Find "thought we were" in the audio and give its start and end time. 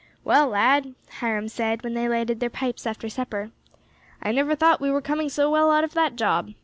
4.55-4.99